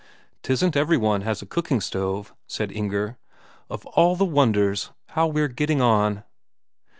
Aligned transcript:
"'Tisn't 0.41 0.75
every 0.75 0.97
one 0.97 1.21
has 1.21 1.43
a 1.43 1.45
cooking 1.45 1.79
stove," 1.79 2.33
said 2.47 2.71
Inger. 2.71 3.19
"Of 3.69 3.85
all 3.85 4.15
the 4.15 4.25
wonders, 4.25 4.89
how 5.09 5.27
we're 5.27 5.47
getting 5.47 5.79
on!..." 5.79 6.23